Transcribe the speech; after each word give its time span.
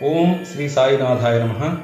ఓం 0.00 0.44
శ్రీ 0.44 0.68
సాయినాథాయ 0.68 1.38
నమ. 1.38 1.78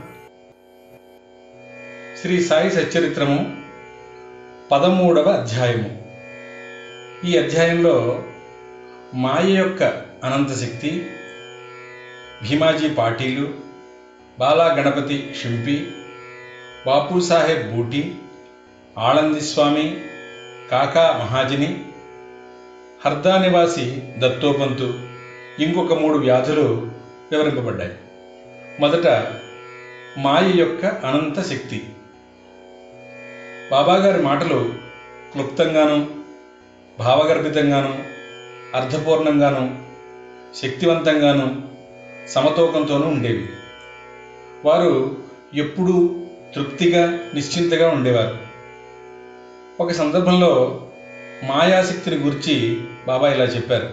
శ్రీ 2.21 2.41
సాయి 2.41 2.71
సచ్చరిత్రము 2.71 3.55
పదమూడవ 4.71 5.29
అధ్యాయము. 5.31 5.91
ఈ 7.25 7.39
అధ్యాయంలో 7.39 8.25
మాయ 9.15 9.57
యొక్క 9.57 9.83
అనంత 10.25 10.55
శక్తి 10.55 11.09
భీమాజీ 12.43 12.89
పాటీలు 12.89 13.55
బాలా 14.39 14.75
గణపతి 14.75 15.35
షింపి 15.43 15.93
బాపూసాహెబ్ 16.87 17.77
బూటి 17.77 18.17
ఆళందిస్వామి 18.99 19.97
కాకా 20.71 21.13
మహాజని 21.13 21.85
హర్దా 23.05 23.39
నివాసి 23.39 24.03
దత్తోపంతు 24.19 24.95
ఇంకొక 25.63 25.93
మూడు 25.93 26.19
వ్యాధులు 26.19 26.98
వివరింపబడ్డాయి. 27.33 27.93
మొదట 28.81 29.33
మాయ 30.19 30.61
యొక్క 30.61 30.85
అనంత 30.85 31.43
శక్తి. 31.43 31.89
బాబాగారి 33.71 34.23
మాటలు 34.23 34.75
క్లుప్తంగాను 35.33 36.11
భావగర్భితంగాను 36.99 38.05
అర్థపూర్ణంగాను 38.75 39.83
శక్తివంతంగాను 40.55 41.63
సమతూకంతోనూ 42.29 43.07
ఉండేవి. 43.07 43.49
వారు 44.65 45.17
ఎప్పుడూ 45.55 46.17
తృప్తిగా 46.55 47.19
నిశ్చింతగా 47.35 47.91
ఉండేవారు. 47.91 48.39
ఒక 49.81 49.93
సందర్భంలో 49.93 50.83
మాయాశక్తిని 51.45 52.17
గురించి 52.17 52.81
బాబా 53.07 53.33
ఇలా 53.33 53.45
చెప్పారు. 53.45 53.91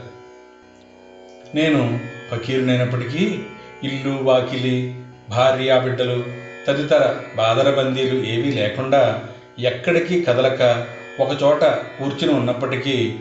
నేను 1.56 2.00
ఫకీరునైనప్పటికీ 2.32 3.42
ఇల్లు 3.84 4.24
వాకిలి 4.24 4.96
భార్య 5.30 5.82
బిడ్డలు 5.84 6.24
తదితర 6.68 7.16
బాదరబందీలు 7.36 8.16
ఏవీ 8.26 8.52
లేకుండా 8.52 9.24
ఎక్కడికి 9.60 10.24
కదలక 10.24 10.86
ఒకచోట 11.20 11.64
కూర్చుని 11.64 12.34
ఉన్నప్పటికీ 12.34 13.20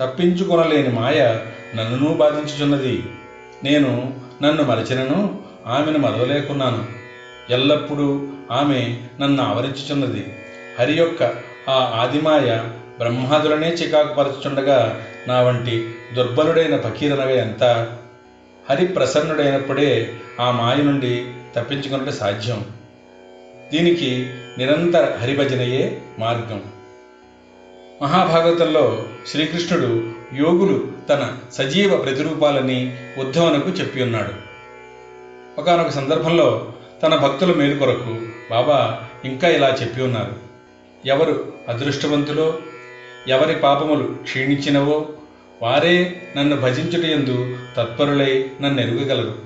తప్పించుకొనలేని 0.00 0.88
మాయ 0.88 1.38
నన్నునూ 1.74 2.14
బాధించుచున్నది. 2.14 3.02
నేను 3.64 4.14
నన్ను 4.42 4.62
మరచినను 4.62 5.42
ఆమెను 5.66 5.98
మరవలేకున్నాను. 5.98 6.84
ఎల్లప్పుడూ 7.50 8.26
ఆమె 8.50 8.96
నన్ను 9.20 9.42
ఆవరించుచున్నది. 9.42 10.38
హరి 10.78 10.94
యొక్క 10.94 11.22
ఆ 11.68 11.92
ఆదిమాయ 11.94 12.62
బ్రహ్మాదులనే 12.98 13.68
చికాకు 13.68 14.14
పరచుచుండగా 14.14 15.02
నా 15.28 15.40
వంటి 15.40 15.90
దుర్బలుడైన 16.14 16.80
ఫకీరనగా 16.80 17.30
ఎంత 17.30 17.62
హరి 18.70 18.86
ప్రసన్నుడైనప్పుడే 18.86 20.12
ఆ 20.40 20.50
మాయ 20.50 20.76
నుండి 20.76 21.32
తప్పించుకున్నట్టు 21.56 22.14
సాధ్యం. 22.14 22.64
దీనికి 23.72 24.30
నిరంతర 24.58 25.16
హరిభజనయే 25.16 26.00
మార్గం. 26.18 26.62
మహాభాగవతంలో 28.02 29.04
శ్రీకృష్ణుడు 29.26 30.10
యోగులు 30.34 30.90
తన 31.08 31.36
సజీవ 31.52 31.96
ప్రతిరూపాలని 31.96 32.96
ఉద్ధవనకు 33.18 33.68
చెప్పి 33.68 34.02
ఉన్నాడు. 34.02 34.32
ఒకనొక 35.60 35.88
సందర్భంలో 35.88 36.72
తన 37.02 37.16
భక్తుల 37.16 37.52
మేలు 37.52 37.78
కొరకు 37.78 38.20
బాబా 38.50 39.02
ఇంకా 39.24 39.48
ఇలా 39.48 39.76
చెప్పి 39.82 40.02
ఉన్నారు. 40.02 40.34
ఎవరు 41.06 41.52
అదృష్టవంతులో 41.68 42.58
ఎవరి 43.28 43.54
పాపములు 43.54 44.14
క్షీణించినవో 44.22 45.08
వారే 45.62 46.22
నన్ను 46.36 46.56
భజించుటయందు 46.56 47.56
తత్పరులై 47.76 48.50
నన్ను 48.62 48.80
ఎరుగగలరు 48.80 49.38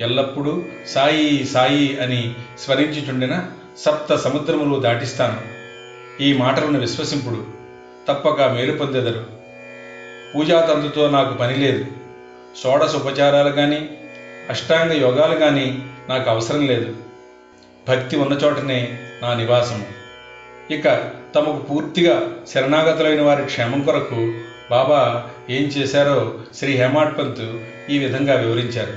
ఎల్లప్పుడూ 0.00 0.62
సాయి 0.86 1.46
సాయి 1.46 2.00
అని 2.00 2.34
స్మరించుచుండిన 2.58 3.46
సప్త 3.78 4.14
సముద్రములు 4.14 4.80
దాటిస్తాను. 4.80 5.40
ఈ 6.22 6.32
మాటలను 6.32 6.80
విశ్వసింపుడు 6.80 7.46
తప్పక 8.08 8.42
మేలు 8.42 8.78
పొందెదరు. 8.78 9.26
పూజాతంతుతో 10.34 11.10
నాకు 11.10 11.34
పని 11.34 11.56
లేదు. 11.56 11.84
షోడశ 12.62 12.96
ఉపచారాలు 12.96 13.50
కానీ 13.50 13.88
అష్టాంగ 14.50 14.92
యోగాలు 14.92 15.38
కానీ 15.38 15.78
నాకు 16.08 16.30
అవసరం 16.30 16.66
లేదు. 16.66 16.96
భక్తి 17.88 18.16
ఉన్న 18.16 18.32
చోటనే 18.32 18.98
నా 19.22 19.34
నివాసము. 19.34 19.86
ఇక 20.72 20.84
తమకు 21.34 21.66
పూర్తిగా 21.70 22.32
శరణాగతులైన 22.54 23.22
వారి 23.22 23.44
క్షేమం 23.44 23.82
కొరకు 23.82 24.32
బాబా 24.70 25.30
ఏం 25.50 25.62
చేశారో 25.62 26.34
శ్రీ 26.54 26.72
హేమాడ్ 26.72 27.18
పంత్ 27.18 27.56
ఈ 27.90 27.98
విధంగా 27.98 28.34
వివరించారు. 28.34 28.92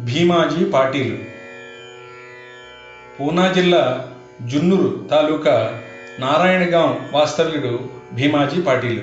భీమాజీ 0.00 0.64
పాటీలు. 0.64 1.18
పూనా 3.20 3.52
జిల్లా 3.52 4.12
జున్నూరు 4.46 5.08
తాలూకా 5.10 5.82
నారాయణగాం 6.18 7.08
వాస్తవ్యుడు 7.12 7.88
భీమాజీ 8.12 8.60
పాటీలు. 8.60 9.02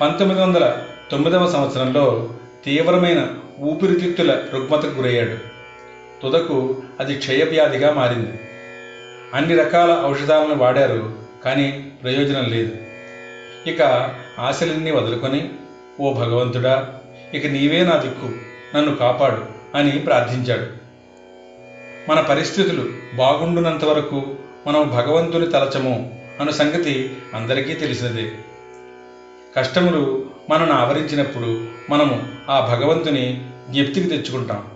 పంతొమ్మిది 0.00 0.40
వందల 0.40 0.82
తొమ్మిదవ 1.10 1.50
సంవత్సరంలో 1.50 2.30
తీవ్రమైన 2.64 3.28
ఊపిరితిత్తుల 3.60 4.42
రుగ్మతకు 4.52 4.90
గురయ్యాడు. 4.90 5.36
తుదకు 6.22 6.82
అది 7.00 7.14
క్షయవ్యాధిగా 7.14 7.92
మారింది. 7.92 8.40
అన్ని 9.34 9.56
రకాల 9.56 10.02
ఔషధాలను 10.06 10.54
వాడారు 10.54 11.12
కానీ 11.44 11.92
ప్రయోజనం 12.02 12.44
లేదు. 12.44 12.87
ఇక 13.68 14.14
ఆశలన్నీ 14.38 14.90
వదులుకొని 14.90 15.50
ఓ 16.00 16.12
భగవంతుడా 16.12 17.00
ఇక 17.34 17.46
నీవే 17.46 17.84
నా 17.84 17.96
దిక్కు 17.96 18.30
నన్ను 18.76 18.96
కాపాడు 18.96 19.42
అని 19.76 19.90
ప్రార్థించాడు. 19.90 20.88
మన 22.10 22.20
పరిస్థితులు 22.20 22.92
బాగుండునంత 23.16 23.84
వరకు 23.84 24.34
మనం 24.66 24.88
భగవంతుని 24.88 25.46
తలచము 25.46 26.20
అను 26.40 26.50
సంగతి 26.50 27.16
అందరికీ 27.34 27.74
తెలిసినదే. 27.74 28.32
కష్టములు 29.56 30.24
మనను 30.50 30.72
ఆవరించినప్పుడు 30.72 31.66
మనము 31.90 32.22
ఆ 32.50 32.60
భగవంతుని 32.60 33.44
జ్ఞప్తికి 33.70 34.08
తెచ్చుకుంటాం. 34.08 34.66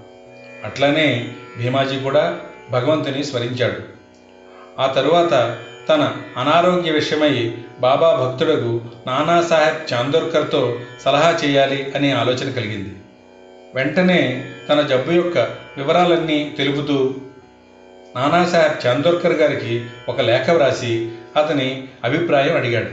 అట్లానే 0.64 1.34
భీమాజీ 1.58 2.00
కూడా 2.00 2.40
భగవంతుని 2.70 3.24
స్మరించాడు. 3.24 4.02
ఆ 4.80 4.86
తరువాత 4.86 5.58
తన 5.88 6.12
అనారోగ్య 6.36 6.90
విషయమై 6.90 7.54
బాబా 7.80 8.12
భక్తుడకు 8.12 8.80
నానాసాహెబ్ 9.06 9.92
చాందోర్కర్తో 9.92 10.78
సలహా 11.04 11.38
చేయాలి 11.44 11.92
అనే 11.94 12.12
ఆలోచన 12.12 12.50
కలిగింది. 12.50 12.92
వెంటనే 13.74 14.44
తన 14.68 14.80
జబ్బు 14.80 15.12
యొక్క 15.12 15.38
వివరాలన్నీ 15.76 16.54
తెలుపుతూ 16.58 17.14
నానాసాహెబ్ 18.16 18.86
చాందోర్కర్ 18.86 19.32
గారికి 19.32 19.84
ఒక 20.08 20.20
లేఖ 20.20 20.50
వ్రాసి 20.50 21.10
అతని 21.36 21.84
అభిప్రాయం 22.04 22.56
అడిగాడు. 22.56 22.90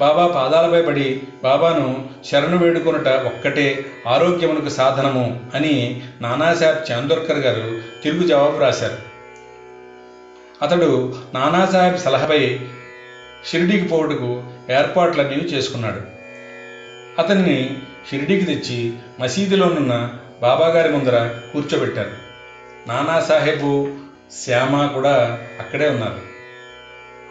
బాబా 0.00 0.26
పాదాలపై 0.26 0.82
పడి 0.82 1.20
బాబాను 1.42 2.08
శరణు 2.30 2.56
వేడుకొనుట 2.58 3.08
ఒక్కటే 3.08 3.86
ఆరోగ్యమునకు 4.06 4.68
సాధనము 4.68 5.40
అని 5.54 6.02
నానాసాహెబ్ 6.20 6.92
చాందోర్కర్ 6.92 7.38
గారు 7.38 7.80
తిరుగు 8.02 8.26
జవాబు 8.26 8.58
రాశారు 8.58 9.05
అతడు 10.62 11.14
నానాసాహెబ్ 11.34 11.98
సలహాపై 11.98 12.60
షిరిడీకి 13.50 13.88
పోవుటకు 13.88 14.42
ఏర్పాట్లన్నీ 14.70 15.34
చేసుకున్నాడు. 15.34 16.00
అతన్ని 17.20 17.76
షిరిడీకి 18.10 18.44
తెచ్చి 18.44 18.92
మసీదులోనున్న 19.20 20.14
బాబాగారి 20.42 20.92
ముందర 20.92 21.34
కూర్చోబెట్టారు. 21.52 22.10
నానాసాహెబు 22.88 23.92
శ్యామ 24.44 24.86
కూడా 24.86 25.38
అక్కడే 25.58 25.88
ఉన్నారు. 25.88 26.20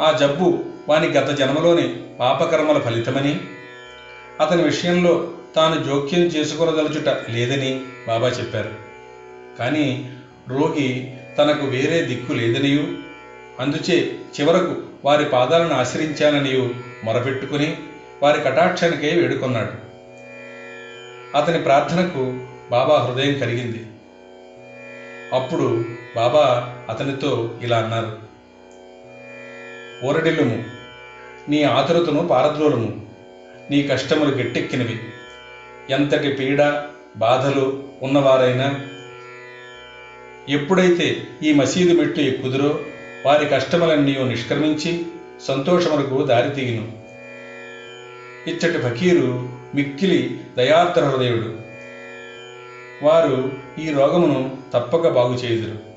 ఆ 0.02 0.18
జబ్బు 0.18 0.64
వాని 0.90 1.08
గత 1.08 1.38
జన్మలోని 1.38 2.00
పాపకర్మల 2.20 2.80
ఫలితమని 2.80 3.40
అతని 4.42 4.64
విషయంలో 4.64 5.32
తాను 5.56 5.84
జోక్యం 5.84 6.22
చేసుకొనదలుచుట 6.22 7.30
లేదని 7.30 7.82
బాబా 8.08 8.28
చెప్పారు. 8.28 8.72
కానీ 9.60 10.12
రోగి 10.50 11.14
తనకు 11.38 11.66
వేరే 11.66 12.02
దిక్కు 12.02 12.34
లేదనియూ 12.34 13.05
అందుచే 13.60 14.20
చివరకు 14.42 14.82
వారి 15.06 15.26
పాదాలను 15.26 15.74
ఆశ్రయించాననియు 15.74 16.76
మొరపెట్టుకుని 17.04 17.78
వారి 18.24 18.42
కటాక్షానికై 18.42 19.22
వేడుకొన్నాడు. 19.22 19.86
అతని 21.38 21.60
ప్రార్థనకు 21.60 22.40
బాబా 22.72 22.98
హృదయం 22.98 23.40
కరిగింది. 23.40 23.86
అప్పుడు 25.34 25.86
బాబా 26.16 26.44
అతనితో 26.90 27.60
ఇలా 27.62 27.78
అన్నారు 27.78 28.18
ఊరడిల్లుము 30.06 30.64
నీ 31.50 31.64
ఆతురతను 31.64 32.28
పారద్రోలము. 32.28 33.08
నీ 33.72 33.84
కష్టములు 33.84 34.36
గట్టెక్కినవి. 34.36 35.00
ఎంతటి 35.90 36.30
పీడ 36.34 36.62
బాధలు 37.18 37.84
ఉన్నవారైనా 38.04 38.88
ఎప్పుడైతే 40.50 41.28
ఈ 41.44 41.54
మసీదు 41.54 41.98
మెట్టు 41.98 42.20
ఎక్కుదురో 42.20 42.80
వారి 43.26 43.46
కష్టములన్నీ 43.46 44.24
నిష్క్రమించి 44.24 45.06
సంతోషములకు 45.48 46.26
దారితీయును. 46.26 46.92
ఇచ్చటి 48.50 48.78
ఫకీరు 48.78 49.50
మిక్కిలి 49.76 50.40
దయార్థ 50.58 51.00
హృదయుడు. 51.00 51.66
వారు 53.04 53.52
ఈ 53.80 53.92
రోగమును 53.92 54.58
తప్పక 54.74 55.08
బాగు 55.08 55.34
చేయుదురు. 55.34 55.96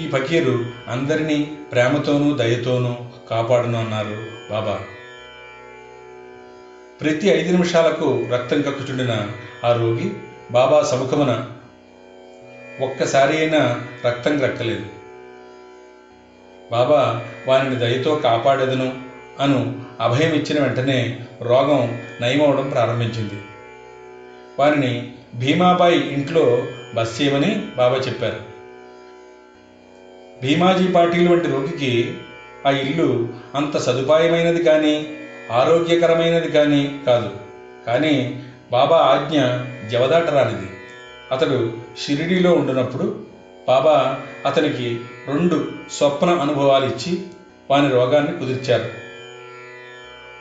ఈ 0.00 0.10
ఫకీరు 0.10 0.64
అందరినీ 0.88 1.58
ప్రేమతోనూ 1.72 2.36
దయతోనూ 2.36 2.96
కాపాడును 3.30 3.78
అన్నారు 3.78 4.16
బాబా. 4.50 4.80
ప్రతి 7.00 7.28
ఐదు 7.28 7.52
నిమిషాలకు 7.52 8.26
రక్తం 8.32 8.62
కక్కుచుండిన 8.62 9.30
ఆ 9.64 9.72
రోగి 9.72 10.10
బాబా 10.50 10.82
సముఖమున 10.82 11.46
ఒక్కసారి 12.80 13.38
అయినా 13.38 13.86
రక్తం 14.06 14.38
కక్కలేదు. 14.38 14.93
బాబా 16.72 17.24
వారిని 17.48 17.76
దయతో 17.76 18.14
కాపాడేదను 18.14 18.98
అను 19.40 19.80
అభయం 20.00 20.32
ఇచ్చిన 20.32 20.62
వెంటనే 20.62 21.20
రోగం 21.42 22.00
నయమవడం 22.20 22.68
ప్రారంభించింది. 22.68 23.42
వారిని 24.58 25.12
భీమాబాయి 25.34 26.12
ఇంట్లో 26.12 26.66
బస్ 26.94 27.22
చేయమని 27.22 27.62
బాబా 27.76 27.96
చెప్పారు. 27.96 28.54
భీమాజీ 30.42 30.88
పాటిల్ 30.88 31.28
వంటి 31.28 31.48
రోగికి 31.48 32.14
ఆ 32.66 32.70
ఇల్లు 32.70 33.28
అంత 33.54 33.78
సదుపాయమైనది 33.78 34.62
కానీ 34.62 35.06
ఆరోగ్యకరమైనది 35.52 36.48
కానీ 36.48 37.00
కాదు. 37.06 37.30
కానీ 37.86 38.42
బాబా 38.72 38.96
ఆజ్ఞ 38.96 39.40
జవదాటరానిది. 39.88 40.70
అతడు 41.32 41.72
షిరిడీలో 42.04 42.52
ఉండినప్పుడు 42.52 43.24
బాబా 43.68 44.20
అతనికి 44.46 45.00
రెండు 45.26 45.66
స్వప్న 45.92 46.30
అనుభవాలు 46.30 46.84
ఇచ్చి 46.84 47.22
వాని 47.70 47.88
రోగాన్ని 47.90 48.32
కుదిర్చారు. 48.38 48.88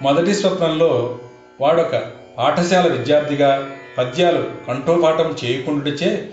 మొదటి 0.02 0.34
స్వప్నంలో 0.34 1.20
వాడొక 1.62 1.96
పాఠశాల 2.38 2.88
విద్యార్థిగా 2.88 3.72
పద్యాలు 3.98 4.48
కంఠోపాఠం 4.68 5.36
చేయకుండాచే 5.46 6.30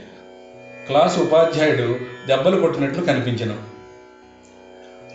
క్లాసు 0.87 1.21
ఉపాధ్యాయుడు 1.21 1.99
దెబ్బలు 2.27 2.61
కొట్టినట్లు 2.61 3.05
కనిపించను. 3.05 3.57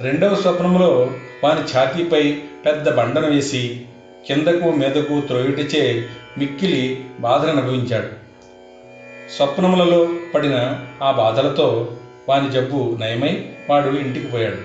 రెండవ 0.04 0.36
స్వప్నంలో 0.36 1.12
వాని 1.44 1.62
ఛాతీపై 1.62 2.42
పెద్ద 2.66 2.94
బండను 2.94 3.28
వేసి 3.28 3.86
కిందకు 4.28 4.72
మీదకు 4.72 5.22
త్రోయుటిచే 5.22 6.10
మిక్కిలి 6.38 7.06
బాధను 7.19 7.51
అనుభవించాడు 7.51 8.08
స్వప్నములలో 9.38 10.10
పడిన 10.36 10.81
ఆ 11.04 11.12
బాధలతో 11.12 11.92
వాని 12.30 12.51
జబ్బు 12.51 12.98
నయమై 13.01 13.50
వాడు 13.69 13.89
ఇంటికి 13.89 14.27
పోయాడు. 14.27 14.57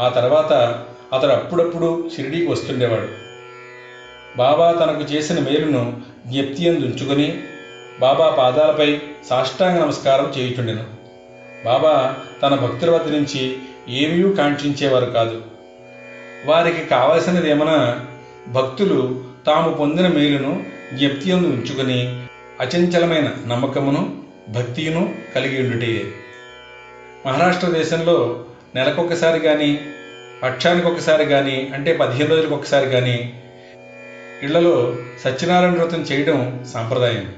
ఆ 0.00 0.08
తర్వాత 0.08 0.84
అతడు 1.12 1.30
అప్పుడప్పుడు 1.30 2.10
షిరిడీకి 2.16 2.46
వస్తుండేవాడు. 2.52 3.08
బాబా 4.36 4.72
తనకు 4.72 5.12
చేసిన 5.12 5.38
మేలును 5.38 6.00
జ్ఞప్తియందుంచుకొని 6.26 7.40
బాబా 8.00 8.30
పాదాలపై 8.30 9.00
సాష్టాంగ 9.30 9.80
నమస్కారం 9.80 10.32
చేయుచుండెను. 10.38 10.84
బాబా 11.64 12.14
తన 12.42 12.54
భక్తుల 12.54 12.90
వద్ద 12.90 13.08
నుంచి 13.08 13.56
ఏమీ 13.88 14.34
కాంక్షించేవారు 14.34 15.06
కాదు. 15.06 15.42
వారికి 16.46 16.84
కావలసినది 16.84 17.50
ఏమైనా 17.50 18.06
భక్తులు 18.48 19.24
తాము 19.46 19.74
పొందిన 19.74 20.08
మేలును 20.08 20.64
జ్ఞప్తియందు 20.94 21.46
ఉంచుకొని 21.46 22.26
అచంచలమైన 22.60 23.30
నమ్మకమును 23.46 24.18
భక్తియును 24.48 25.14
కలిగి 25.34 25.62
ఉండుటయే. 25.62 26.04
మహారాష్ట్ర 27.26 27.68
దేశంలో 27.68 28.44
నెలకొకసారి 28.74 29.40
కానీ 29.40 29.80
పక్షానికి 30.42 30.86
ఒకసారి 30.86 31.24
కానీ 31.24 31.70
అంటే 31.74 31.96
పదిహేను 31.96 32.30
రోజులకు 32.30 32.54
ఒకసారి 32.54 32.90
కానీ 32.90 33.34
ఇళ్ళలో 34.42 34.96
సత్యనారాయణ 35.24 35.74
వ్రతం 35.74 36.00
చేయడం 36.00 36.64
సాంప్రదాయం. 36.72 37.34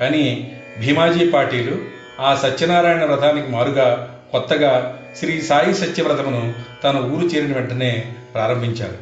కానీ 0.00 0.56
భీమాజీ 0.78 1.30
పార్టీలు 1.30 1.78
ఆ 2.20 2.34
సత్యనారాయణ 2.34 3.04
వ్రతానికి 3.04 3.48
మారుగా 3.48 4.18
కొత్తగా 4.32 4.98
శ్రీ 5.18 5.42
సాయి 5.42 5.74
సత్యవ్రతమును 5.74 6.54
తన 6.84 6.96
ఊరు 6.96 7.26
చేరిన 7.26 7.54
వెంటనే 7.54 8.12
ప్రారంభించారు. 8.34 8.98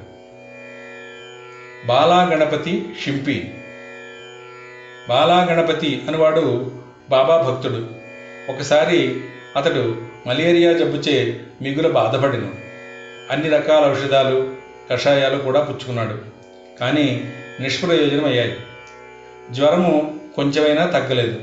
బాలా 1.87 2.31
గణపతి 2.33 2.89
షింపి. 3.05 3.55
బాలా 5.09 5.45
గణపతి 5.45 6.03
అనువాడు 6.09 6.73
బాబా 7.11 7.37
భక్తుడు. 7.37 7.87
ఒకసారి 8.53 9.21
అతడు 9.57 10.10
మలేరియా 10.27 10.73
జబ్బుచే 10.73 11.41
మిగుల 11.63 11.91
బాధపడిను. 11.91 12.55
అన్ని 13.31 13.49
రకాల 13.49 13.91
ఔషధాలు 13.91 14.49
కషాయాలు 14.93 15.39
కూడా 15.39 15.61
పుచ్చుకున్నాడు. 15.61 16.19
కానీ 16.81 17.33
నిష్ప్రయోజనం 17.61 18.25
అయ్యాయి 18.25 18.57
జ్వరము 19.51 20.21
కొంచెమైనా 20.37 20.87
తగ్గలేదు. 20.87 21.43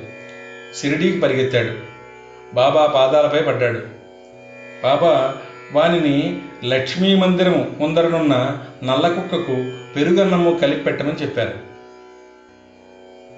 షిరిడీకి 0.82 1.20
పరిగెత్తాడు. 1.20 1.72
బాబా 2.56 2.86
పాదాలపై 2.86 3.42
పడ్డాడు. 3.42 3.80
బాబా 4.84 5.38
వానిని 5.74 6.42
లక్ష్మీ 6.66 7.16
మందిరము 7.16 7.72
ముందరనున్న 7.80 8.58
నల్ల 8.84 9.08
కుక్కకు 9.08 9.72
పెరుగన్నము 9.96 10.60
కలిపి 10.62 10.84
పెట్టమని 10.84 11.24
చెప్పారు 11.24 11.68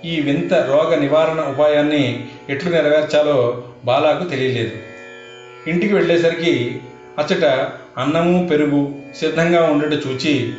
ఈ 0.07 0.21
వింత 0.21 0.53
రోగ 0.53 0.95
నివారణ 0.95 1.41
ఉపాయాన్ని 1.41 2.27
ఎట్లు 2.49 2.69
నెరవేర్చాలో 2.69 3.63
బాలాకు 3.85 4.29
తెలియలేదు. 4.29 4.88
ఇంటికి 5.67 5.93
వెళ్ళేసరికి 5.93 6.81
అచ్చట 7.17 7.43
అన్నము 7.97 8.47
పెరుగు 8.47 8.95
సిద్ధంగా 9.15 9.63
ఉండట 9.63 9.93
చూచి 9.93 10.53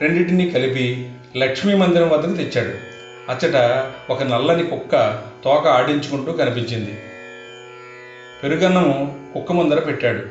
రెండింటినీ 0.00 0.50
కలిపి 0.50 1.12
లక్ష్మీ 1.36 1.74
మందిరం 1.74 2.08
వద్దకు 2.08 2.34
తెచ్చాడు. 2.34 2.92
అచ్చట 3.32 3.86
ఒక 4.10 4.22
నల్లని 4.22 4.62
కుక్క 4.62 5.22
తోక 5.44 5.66
ఆడించుకుంటూ 5.66 6.32
కనిపించింది. 6.32 6.98
పెరుగన్నము 8.42 9.18
కుక్క 9.34 9.52
ముందర 9.52 9.80
పెట్టాడు. 9.80 10.22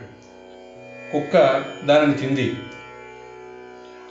కుక్క 1.14 1.64
దానిని 1.86 2.14
తింది. 2.14 2.54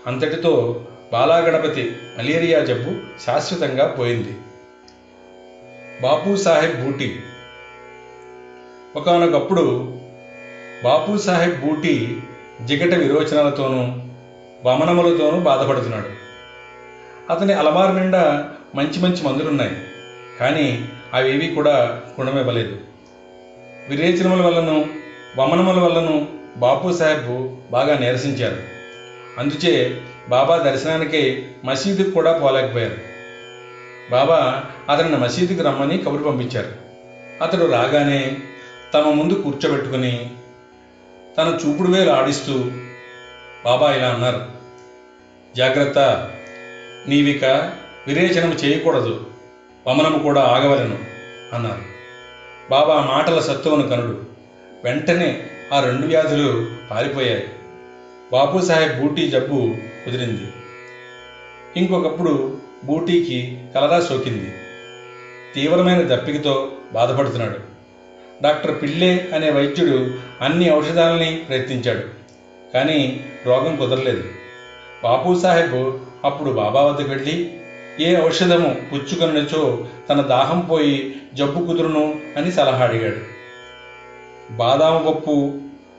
అంతటితో 0.06 0.84
బాలాగణపతి 1.12 1.96
మలేరియా 2.18 2.60
జబ్బు 2.60 2.90
శాశ్వతంగా 3.26 3.86
పోయింది. 3.86 4.36
బాపు 6.02 6.36
సాహెబ్ 6.36 6.84
బూటి 6.84 7.20
ఒకనొకప్పుడు 8.96 9.94
బాపు 10.84 11.18
సాహెబ్ 11.18 11.60
బూటి 11.60 12.22
జిగట 12.64 12.94
విరోచనాలతోనూ 12.94 13.78
వమనములతోనూ 14.70 15.40
బాధపడుతున్నాడు. 15.40 16.08
అతని 17.32 17.52
అలమారు 17.52 17.92
నిండా 17.92 18.50
మంచి 18.74 19.00
మంచి 19.00 19.28
మందులున్నాయి 19.28 19.76
కానీ 20.40 20.88
అవేవి 21.14 21.46
కూడా 21.46 22.02
గుణమివ్వలేదు. 22.20 22.76
విరేచనముల 23.88 24.46
వల్లను 24.46 24.86
వమనముల 25.38 25.80
వల్లను 25.80 26.28
బాపు 26.56 26.92
సాహెబ్ 26.92 27.56
బాగా 27.70 27.98
నీరసించారు. 27.98 28.56
అందుచే 29.38 30.00
బాబా 30.28 30.56
దర్శనానికి 30.56 31.46
మసీదుకు 31.64 32.10
కూడా 32.10 32.32
పోలేకపోయారు. 32.32 32.96
బాబా 34.10 34.64
అతనిని 34.88 35.16
మసీదుకు 35.16 35.68
రమ్మని 35.68 35.98
కబురు 35.98 36.22
పంపించారు. 36.22 36.68
అతడు 37.44 37.66
రాగానే 37.66 38.36
తమ 38.94 39.10
ముందు 39.10 39.32
కూర్చోబెట్టుకుని 39.32 40.30
తన 41.38 41.58
చూపుడు 41.66 41.88
వేలు 41.88 42.10
ఆడిస్తూ 42.10 42.70
బాబా 43.64 43.94
ఇలా 43.94 44.08
అన్నారు. 44.08 44.40
జాగ్రత్త. 45.56 45.98
నీవిక 47.08 47.44
విరేచనము 48.06 48.52
చేయకూడదు. 48.52 49.26
వమనము 49.86 50.18
కూడా 50.18 50.42
ఆగవలను 50.42 50.98
అన్నారు. 51.52 51.82
బాబా 52.70 53.00
మాటల 53.00 53.40
సత్తువను 53.40 53.88
కనుడు. 53.88 54.22
వెంటనే 54.84 55.46
ఆ 55.72 55.84
రెండు 55.84 56.06
వ్యాధులు 56.06 56.66
పారిపోయాయి. 56.90 57.48
బాపు 58.32 58.66
సాహెబ్ 58.66 59.00
బూటీ 59.00 59.28
జబ్బు 59.28 59.76
కుదిరింది. 60.04 60.52
ఇంకొకప్పుడు 61.76 62.58
బూటీకి 62.84 63.64
కలరా 63.74 64.00
సోకింది. 64.00 64.52
తీవ్రమైన 65.54 66.14
దప్పికతో 66.14 66.72
బాధపడుతున్నాడు. 66.92 67.69
డాక్టర్ 68.42 68.82
పిళ్ళే 68.82 69.28
అనే 69.34 69.50
వైద్యుడు 69.50 70.14
అన్ని 70.40 70.76
ఔషధాలని 70.76 71.36
ప్రయత్నించాడు. 71.48 72.02
కానీ 72.74 73.24
రోగం 73.46 73.76
కుదరలేదు. 73.76 74.24
బాపు 75.02 75.40
సాహెబ్ 75.40 75.98
అప్పుడు 76.24 76.50
బాబా 76.50 76.82
వద్దకు 76.82 77.08
వెళ్ళి 77.08 77.54
ఏ 78.00 78.22
ఔషధము 78.22 78.76
పుచ్చుకొనచో 78.92 79.86
తన 80.10 80.20
దాహం 80.20 80.60
పోయి 80.60 81.14
జబ్బు 81.34 81.66
కుదురును 81.66 82.14
అని 82.36 82.52
సలహా 82.52 82.84
అడిగాడు. 82.84 83.16
బాదాం 84.56 85.06
పప్పు 85.08 85.54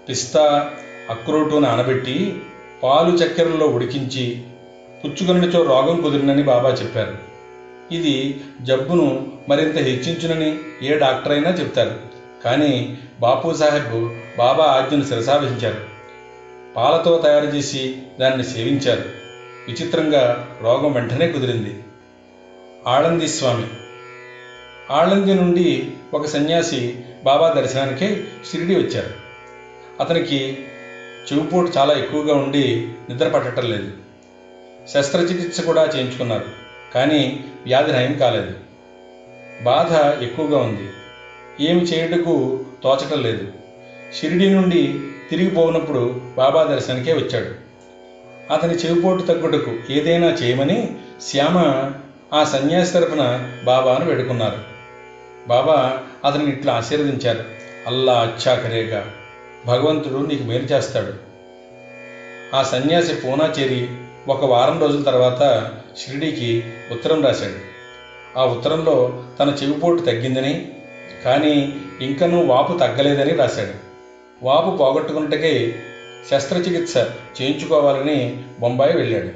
పిస్తా 0.10 0.72
అక్రోటు 1.10 1.56
నానబెట్టి 1.56 2.36
పాలు 2.84 3.18
చక్కెరలో 3.18 3.68
ఉడికించి 3.68 4.42
పుచ్చుకొనచో 5.06 5.64
రోగం 5.64 6.02
కుదిరినని 6.02 6.44
బాబా 6.44 6.70
చెప్పారు. 6.70 7.18
ఇది 7.92 8.42
జబ్బును 8.62 9.28
మరింత 9.50 9.76
హెచ్చించునని 9.76 10.60
ఏ 10.84 10.98
డాక్టర్ 10.98 11.32
అయినా 11.32 11.50
చెప్తారు. 11.50 12.21
కానీ 12.46 12.98
బాపూ 13.20 13.54
సాహెబ్ 13.54 14.10
బాబా 14.38 14.64
ఆజ్ఞను 14.64 15.04
శిరసావహించారు 15.04 15.92
పాలతో 16.76 17.22
తయారు 17.24 17.46
చేసి 17.46 18.02
దాన్ని 18.20 18.44
సేవించారు. 18.44 19.06
విచిత్రంగా 19.68 20.48
రోగం 20.62 20.92
వెంటనే 20.92 21.28
కుదిరింది. 21.28 21.84
ఆళంది 22.88 23.28
స్వామి. 23.28 23.68
ఆళంది 24.92 25.34
నుండి 25.34 25.92
ఒక 26.14 26.26
సన్యాసి 26.26 27.00
బాబా 27.24 27.54
దర్శనానికి 27.54 28.24
షిరిడి 28.52 28.76
వచ్చారు. 28.76 29.14
అతనికి 30.00 30.66
చెవిపోటు 31.34 31.72
చాలా 31.78 31.94
ఎక్కువగా 31.94 32.36
ఉండి 32.36 32.94
నిద్ర 33.10 33.28
పట్టడం 33.28 33.70
లేదు. 33.70 33.92
శస్త్రచికిత్స 34.94 35.62
కూడా 35.62 35.86
చేయించుకున్నారు 35.86 36.46
కానీ 36.96 37.46
వ్యాధి 37.66 37.92
నయం 37.92 38.14
కాలేదు. 38.14 38.54
బాధ 39.64 40.24
ఎక్కువగా 40.24 40.58
ఉంది. 40.58 40.90
ఏమి 41.62 41.82
చేయుటకు 41.82 42.60
తోచటం 42.84 43.22
లేదు. 43.24 43.48
షిరిడి 44.20 44.50
నుండి 44.50 45.00
తిరిగిపోనప్పుడు 45.30 46.22
బాబా 46.38 46.64
దర్శనకే 46.64 47.14
వచ్చాడు. 47.14 47.72
అతని 48.54 48.74
చెవిపోటు 48.74 49.22
తగ్గుటకు 49.22 49.94
ఏదైనా 49.94 50.28
చేయమని 50.28 50.96
శ్యామ 51.22 51.58
ఆ 52.34 52.44
సన్యాసి 52.44 52.94
తరపున 52.94 53.50
బాబాను 53.64 54.06
వేడుకున్నారు. 54.06 54.58
బాబా 55.48 56.00
అతని 56.26 56.50
ఇట్లా 56.50 56.74
ఆశీర్వదించారు. 56.74 57.44
అల్లా 57.88 58.14
అచ్చాకరేగా 58.14 59.12
భగవంతుడు 59.68 60.26
నీకు 60.26 60.44
మేలు 60.44 60.64
చేస్తాడు. 60.64 61.14
ఆ 62.56 62.64
సన్యాసి 62.64 63.16
పూనా 63.16 63.54
చేరి 63.60 63.88
ఒక 64.28 64.46
వారం 64.46 64.82
రోజుల 64.82 65.04
తర్వాత 65.04 65.70
షిరిడీకి 65.98 66.64
ఉత్తరం 66.92 67.26
రాశాడు. 67.26 67.72
ఆ 68.40 68.46
ఉత్తరంలో 68.46 69.24
తన 69.40 69.58
చెవిపోటు 69.64 70.02
తగ్గిందని 70.02 70.70
కానీ 71.26 71.82
ఇంకనూ 72.02 72.46
వాపు 72.46 72.78
తగ్గలేదని 72.78 73.34
రాశాడు. 73.34 73.92
వాపు 74.46 74.78
పోగొట్టుకున్నట్టుకై 74.78 75.76
శస్త్రచికిత్స 76.32 76.98
చేయించుకోవాలని 77.42 78.44
బొంబాయి 78.60 78.98
వెళ్ళాడు. 78.98 79.30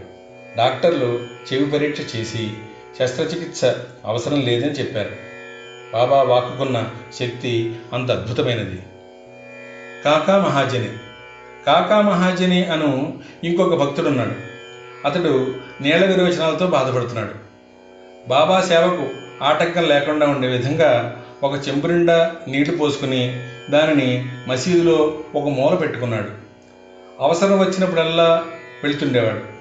డాక్టర్లు 0.58 1.20
చెవి 1.54 1.66
పరీక్ష 1.66 2.16
చేసి 2.16 2.54
శస్త్రచికిత్స 3.00 3.66
అవసరం 4.06 4.42
లేదని 4.42 4.72
చెప్పారు. 4.72 5.26
బాబా 5.94 6.22
వాక్కుకున్న 6.22 6.90
శక్తి 7.20 7.76
అంత 7.94 8.12
అద్భుతమైనది. 8.12 8.80
కాకా 10.06 10.38
మహాజని 10.38 10.90
కాకా 11.68 12.02
మహాజని 12.02 12.66
అను 12.66 13.20
ఇంకొక 13.44 13.76
భక్తుడున్నాడు. 13.76 14.56
అతడు 15.08 15.56
నీళ్ళ 15.82 16.06
విరోచనాలతో 16.06 16.68
బాధపడుతున్నాడు. 16.68 17.32
బాబా 18.30 18.62
సేవకు 18.62 19.08
ఆటంకం 19.44 19.84
లేకుండా 19.84 20.28
ఉండే 20.28 20.48
విధంగా 20.48 21.22
ఒక 21.44 21.68
చెంపు 21.68 21.88
నిండా 21.88 22.36
నీళ్ళు 22.48 22.78
పోసుకుని 22.78 23.40
దానిని 23.70 24.30
మసీదులో 24.48 25.20
ఒక 25.36 25.48
మూల 25.48 25.76
పెట్టుకున్నాడు. 25.76 26.30
అవసరం 27.20 27.60
వచ్చినప్పుడల్లా 27.60 28.46
వెళ్తుండేవాడు. 28.84 29.56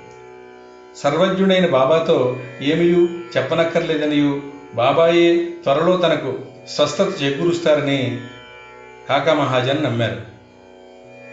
సర్వజ్ఞుడైన 0.97 1.67
బాబాతో 1.67 2.41
ఏమియు 2.63 3.09
చెప్పనక్కర్లేదనియు 3.37 4.43
బాబాయే 4.75 5.45
త్వరలో 5.63 5.97
తనకు 5.97 6.39
స్వస్థత 6.69 7.13
చేకూరుస్తారని 7.23 8.21
కాకా 9.09 9.35
మహాజన్ 9.35 9.85
నమ్మారు. 9.85 10.23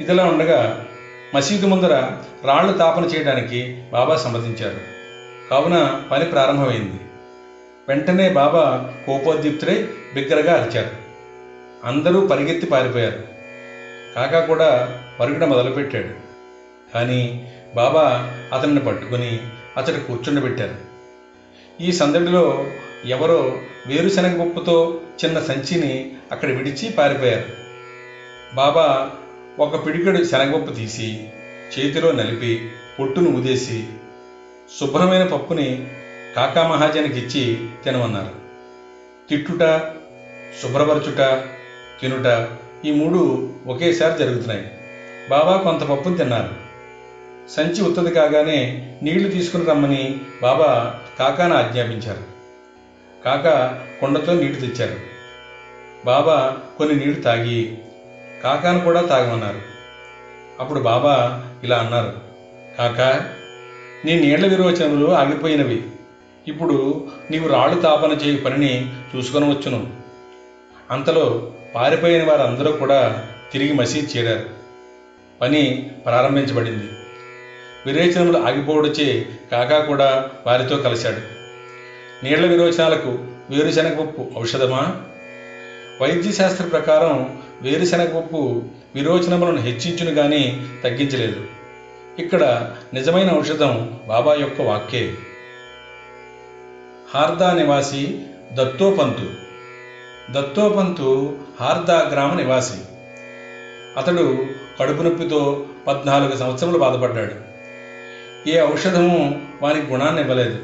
ఇదిలా 0.02 0.26
ఉండగా 0.26 0.88
మసీదు 1.36 1.68
ముందర 1.68 2.12
రాళ్ళు 2.46 2.74
తాపన 2.74 3.06
చేయడానికి 3.06 3.84
బాబా 3.92 4.16
సమ్మతించారు. 4.16 4.80
కావున 5.50 6.02
పని 6.12 6.26
ప్రారంభమైంది. 6.26 7.11
వెంటనే 7.92 8.30
బాబా 8.30 8.94
కోపోద్యుప్తుడై 9.06 9.88
బిగ్గరగా 10.14 10.64
అరిచారు. 10.64 10.90
అందరూ 11.84 12.28
పరిగెత్తి 12.28 12.68
పారిపోయారు. 12.68 13.24
కాకా 14.16 14.40
కూడా 14.40 15.02
పరుగున 15.20 15.46
మొదలుపెట్టాడు. 15.46 16.10
కానీ 16.94 17.52
బాబా 17.76 18.34
అతన్ని 18.54 18.80
పట్టుకుని 18.80 19.40
అతడు 19.78 20.00
కూర్చుండబెట్టారు. 20.00 20.76
ఈ 21.82 21.92
సందడిలో 21.92 22.66
ఎవరో 23.06 23.58
వేరుశనగ 23.88 24.50
పప్పుతో 24.50 25.02
చిన్న 25.26 25.40
సంచిని 25.40 26.12
అక్కడ 26.32 26.50
విడిచి 26.50 26.90
పారిపోయారు. 26.90 27.46
బాబా 28.56 29.12
ఒక 29.60 29.86
పిడికెడు 29.86 30.24
శనగపప్పు 30.24 30.74
తీసి 30.74 31.30
చేతిలో 31.80 32.12
నలిపి 32.12 32.72
పొట్టును 33.00 33.30
ఊదేసి 33.30 33.86
శుభ్రమైన 34.80 35.24
పప్పుని 35.24 35.88
కాకా 36.36 36.68
మహాజనికి 36.68 37.20
ఇచ్చి 37.20 37.70
తినమన్నారు. 37.84 38.30
తిట్టుట 39.30 39.82
శుభ్రపరచుట 40.62 41.44
తినుట 42.02 42.48
ఈ 42.86 42.92
మూడు 42.92 43.50
ఒకేసారి 43.68 44.20
జరుగుతున్నాయి. 44.20 44.72
బాబా 45.30 45.58
కొంత 45.58 45.82
పప్పును 45.82 46.18
తిన్నారు. 46.18 46.50
సంచి 47.52 47.82
ఉత్తది 47.82 48.12
కాగానే 48.12 48.92
నీళ్ళు 49.04 49.30
తీసుకుని 49.30 49.66
రమ్మని 49.66 50.20
బాబా 50.42 51.00
కాకాను 51.20 51.56
ఆజ్ఞాపించారు. 51.56 52.24
కాక 53.26 53.48
కొండతో 54.02 54.34
నీళ్ళు 54.34 54.60
తెచ్చారు. 54.62 54.96
బాబా 56.06 56.58
కొన్ని 56.78 56.96
నీళ్ళు 56.96 57.22
తాగి 57.22 57.78
కాకాను 58.44 58.80
కూడా 58.80 59.02
తాగమన్నారు. 59.02 59.62
అప్పుడు 60.60 60.80
బాబా 60.80 61.44
ఇలా 61.64 61.78
అన్నారు 61.78 62.14
కాకా 62.78 63.30
నీ 64.06 64.20
నీళ్ళ 64.20 64.48
విరోచనలు 64.48 65.12
ఆగిపోయినవి. 65.12 65.84
ఇప్పుడు 66.48 67.08
నీవు 67.32 67.48
రాళ్ళు 67.48 67.82
తాపన 67.82 68.12
చేయు 68.12 68.38
పనిని 68.38 68.92
చూసుకొని 69.16 69.46
వచ్చును. 69.46 69.94
అంతలో 70.92 71.52
పారిపోయిన 71.76 72.32
వారందరూ 72.32 72.72
కూడా 72.72 73.28
తిరిగి 73.52 73.74
మసీద్ 73.74 74.18
చేరారు. 74.18 74.50
పని 75.42 75.92
ప్రారంభించబడింది. 76.06 76.84
విరేచనములు 77.86 78.38
ఆగిపోవడచే 78.38 79.26
కాకా 79.52 79.80
కూడా 79.80 80.30
వారితో 80.48 80.78
కలిశాడు. 80.78 81.42
నీళ్ళ 82.26 82.46
విరోచనాలకు 82.46 83.20
వేరుశనగపప్పు 83.50 84.32
ఔషధమా? 84.40 85.02
వైద్యశాస్త్ర 86.02 86.66
ప్రకారం 86.66 87.42
వేరుశనగపప్పు 87.62 88.64
విరోచనములను 88.96 89.62
హెచ్చించును 89.62 90.16
కానీ 90.16 90.68
తగ్గించలేదు. 90.84 91.46
ఇక్కడ 92.20 92.72
నిజమైన 92.94 93.32
ఔషధం 93.32 94.00
బాబా 94.08 94.34
యొక్క 94.34 94.62
వాక్యే 94.62 95.14
హార్దా 97.16 97.54
నివాసి 97.54 98.22
దత్తోపంతు. 98.54 99.30
దత్తోపంతు 100.32 101.38
హార్దా 101.62 102.10
గ్రామ 102.14 102.34
నివాసి. 102.34 102.78
అతడు 103.98 104.46
కడుపు 104.80 105.02
నొప్పితో 105.02 105.66
పద్నాలుగు 105.88 106.38
సంవత్సరములు 106.38 106.78
బాధపడ్డాడు. 106.78 107.36
ఏ 108.50 108.62
ఔషధము 108.62 109.42
వానికి 109.62 109.88
గుణాన్ని 109.88 110.22
ఇవ్వలేదు. 110.22 110.60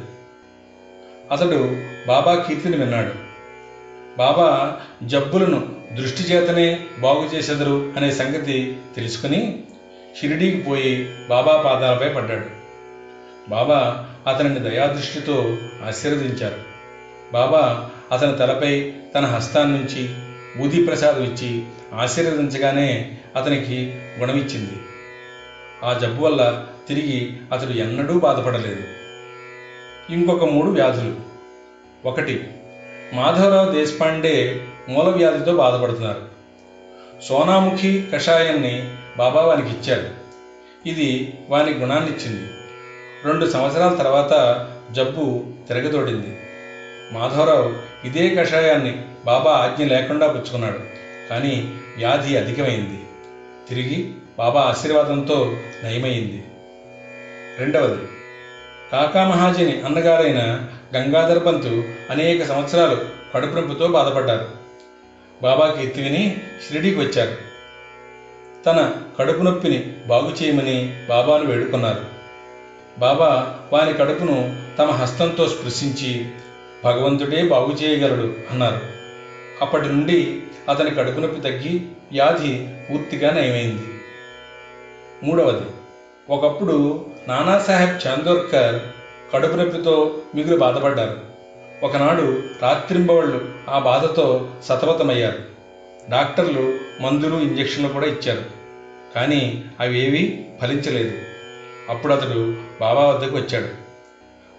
అతడు 1.31 1.77
బాబా 2.07 2.35
కీర్తిని 2.35 2.77
విన్నాడు. 2.77 3.11
బాబా 4.17 4.77
జబ్బులను 5.03 5.69
దృష్టి 5.93 6.23
చేతనే 6.23 6.79
బాగు 6.99 7.35
చేసెదరు 7.35 7.93
అనే 7.97 8.11
సంగతి 8.11 8.77
తెలుసుకుని 8.95 9.63
షిరిడీకి 10.21 10.57
పోయి 10.57 11.15
బాబా 11.29 11.61
పాదాలపై 11.61 12.09
పడ్డాడు. 12.09 12.57
బాబా 13.49 14.07
అతనిని 14.27 14.69
దయాదృష్టితో 14.69 15.57
ఆశీర్వదించారు. 15.87 16.57
బాబా 17.33 17.89
అతని 18.11 18.37
తలపై 18.37 18.93
తన 19.15 19.25
హస్తాన్నించి 19.25 20.15
ఊది 20.61 20.85
ప్రసాదం 20.85 21.23
ఇచ్చి 21.23 21.63
ఆశీర్వదించగానే 21.93 23.17
అతనికి 23.35 24.01
గుణమిచ్చింది. 24.19 24.71
ఆ 25.83 25.93
జబ్బు 25.93 26.25
వల్ల 26.25 26.65
తిరిగి 26.87 27.37
అతడు 27.51 27.69
ఎన్నడూ 27.69 28.19
బాధపడలేదు. 28.19 28.83
ఇంకొక 30.09 30.43
మూడు 30.43 30.67
వ్యాధులు. 30.67 31.15
ఒకటి 32.05 32.47
మాధవరావు 33.13 33.71
దేశపాండే 33.71 34.67
మూల 34.89 35.09
వ్యాధితో 35.09 35.55
బాధపడుతున్నారు. 35.55 36.21
సోనాముఖి 37.23 38.07
కషాయాన్ని 38.13 38.91
బాబా 39.17 39.41
వానికి 39.41 39.67
ఇచ్చాడు. 39.67 40.27
ఇది 40.89 41.33
వాని 41.49 41.71
గుణాన్నిచ్చింది. 41.73 42.49
రెండు 43.25 43.45
సంవత్సరాల 43.45 43.93
తర్వాత 43.93 44.65
జబ్బు 44.91 45.43
తిరగదోడింది. 45.67 46.39
మాధవరావు 47.11 47.71
ఇదే 48.07 48.35
కషాయాన్ని 48.35 48.99
బాబా 49.25 49.51
ఆజ్ఞ 49.51 49.83
లేకుండా 49.83 50.27
పుచ్చుకున్నాడు. 50.27 50.79
కానీ 51.29 51.71
వ్యాధి 51.97 52.37
అధికమైంది. 52.37 52.99
తిరిగి 53.69 54.11
బాబా 54.37 54.61
ఆశీర్వాదంతో 54.61 55.51
నయమైంది. 55.83 56.43
రెండవది 57.59 58.01
కాకా 58.91 59.23
మహాజని 59.23 59.81
అన్నగారైన 59.85 60.61
గంగాధర 60.95 61.37
పంతు 61.37 61.83
అనేక 62.09 62.43
సంవత్సరాలు 62.43 62.97
కడుపునొప్పితో 63.35 63.87
బాధపడ్డారు. 63.87 64.47
బాబాకి 65.41 65.83
ఎత్తి 65.83 66.01
విని 66.01 66.37
షిరిడీకి 66.67 66.99
వచ్చారు. 66.99 67.31
తన 68.65 68.91
కడుపు 69.19 69.41
నొప్పిని 69.41 69.85
బాగు 70.07 70.31
చేయమని 70.43 70.93
బాబాను 71.09 71.45
వేడుకున్నారు. 71.45 72.16
బాబా 72.99 73.59
వారి 73.73 73.93
కడుపును 73.93 74.59
తమ 74.79 74.91
హస్తంతో 74.91 75.47
స్పృశించి 75.47 76.25
భగవంతుడే 76.85 77.47
బాగు 77.47 77.71
చేయగలడు 77.71 78.33
అన్నారు. 78.51 78.81
అప్పటి 79.61 79.87
నుండి 79.87 80.41
అతని 80.69 80.95
కడుపు 80.95 81.19
నొప్పి 81.19 81.41
తగ్గి 81.41 81.81
వ్యాధి 82.11 82.67
పూర్తిగా 82.89 83.31
నయమైంది. 83.31 83.83
మూడవది 85.23 85.65
ఒకప్పుడు 86.29 87.05
నానాసాహెబ్ 87.27 88.07
చాందోర్కర్ 88.07 88.79
కడుపు 89.33 89.55
నొప్పితో 89.55 90.17
మిగులు 90.35 90.57
బాధపడ్డారు. 90.57 91.19
ఒకనాడు 91.83 92.43
రాత్రింబవళ్ళు 92.61 93.49
ఆ 93.69 93.79
బాధతో 93.79 94.47
సతమతమయ్యారు. 94.63 95.39
డాక్టర్లు 96.09 96.79
మందులు 97.01 97.35
ఇంజక్షన్లు 97.35 97.87
కూడా 97.87 98.05
ఇచ్చారు. 98.05 98.45
కానీ 99.15 99.63
అవేవీ 99.79 100.45
ఫలించలేదు. 100.61 101.26
అప్పుడు 101.89 102.13
అతడు 102.13 102.55
బాబా 102.81 103.01
వద్దకు 103.05 103.37
వచ్చాడు. 103.37 103.67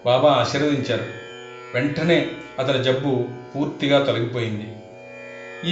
బాబా 0.06 0.32
ఆశీర్వదించారు. 0.32 1.04
వెంటనే 1.75 2.30
అతని 2.58 2.85
జబ్బు 2.85 3.25
పూర్తిగా 3.56 4.04
తొలగిపోయింది. 4.04 4.76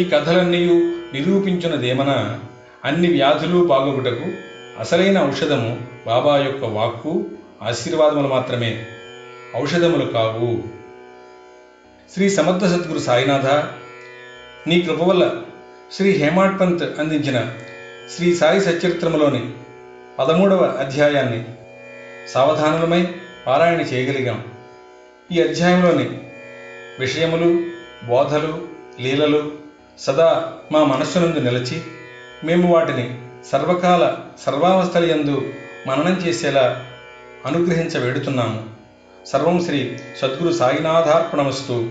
ఈ 0.01 0.05
కథలన్నీ 0.05 0.67
నిరూపించినదేమనా 1.13 2.41
అన్ని 2.85 3.09
వ్యాధులు 3.09 3.65
బాగొగుటకు 3.65 4.25
అసలైన 4.81 5.23
ఔషధము 5.23 5.79
బాబా 6.07 6.39
యొక్క 6.39 6.65
వాక్కు 6.65 7.25
ఆశీర్వాదములు 7.63 8.29
మాత్రమే. 8.29 8.87
ఔషధములు 9.57 10.05
కావు. 10.05 10.63
శ్రీ 12.15 12.31
సమర్థ 12.31 12.65
సద్గురు 12.65 12.99
సాయినాథ 12.99 13.47
నీ 14.69 14.83
కృప 14.83 15.03
వల్ల 15.03 15.43
శ్రీ 15.93 16.11
హేమాడ్ 16.11 16.61
పంత్ 16.61 17.01
అందించిన 17.01 17.53
శ్రీ 18.17 18.35
సాయి 18.35 18.61
సచరిత్రములోని 18.61 19.51
పదమూడవ 20.19 20.77
అధ్యాయాన్ని 20.81 21.45
సావధానులమై 22.29 23.07
పారాయణ 23.47 23.81
చేయగలిగాం. 23.81 24.45
ఈ 25.33 25.41
అధ్యాయంలోని 25.41 26.19
విషయములు 27.01 27.63
బోధలు 28.07 28.59
లీలలు 29.01 29.53
సదా 29.99 30.53
మా 30.73 30.85
మనస్సునందు 30.85 31.39
నిలిచి 31.39 31.83
మేము 32.45 32.75
వాటిని 32.75 33.19
సర్వకాల 33.47 34.17
సర్వావస్థలయందు 34.45 35.43
మననం 35.87 36.17
చేసేలా 36.27 36.85
అనుగ్రహించ 37.47 37.99
వేడుతున్నాము 37.99 38.65
సర్వం 39.27 39.61
శ్రీ 39.61 39.99
సద్గురు 40.21 40.53
సాయినాథార్పణమస్తు. 40.53 41.91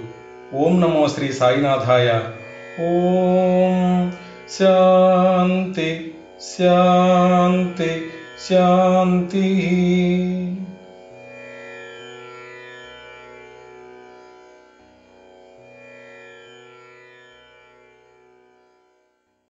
ఓం 0.54 0.82
నమో 0.82 1.08
శ్రీ 1.08 1.34
సాయినాథాయ. 1.34 2.10
ఓం 2.82 4.14
శాంతి 4.60 6.16
శాంతి. 6.58 8.10
శాంతి 8.38 9.46